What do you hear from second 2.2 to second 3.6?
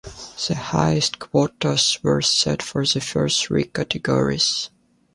set for the first